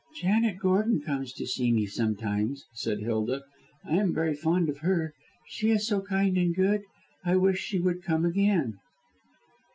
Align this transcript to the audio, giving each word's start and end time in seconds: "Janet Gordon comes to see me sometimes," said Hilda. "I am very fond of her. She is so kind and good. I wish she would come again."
"Janet 0.15 0.57
Gordon 0.57 0.99
comes 0.99 1.31
to 1.33 1.45
see 1.45 1.71
me 1.71 1.85
sometimes," 1.85 2.65
said 2.73 3.01
Hilda. 3.01 3.43
"I 3.85 3.97
am 3.97 4.11
very 4.15 4.33
fond 4.33 4.67
of 4.67 4.79
her. 4.79 5.13
She 5.49 5.69
is 5.69 5.85
so 5.85 6.01
kind 6.01 6.39
and 6.39 6.55
good. 6.55 6.81
I 7.23 7.35
wish 7.35 7.59
she 7.59 7.79
would 7.79 8.01
come 8.01 8.25
again." 8.25 8.79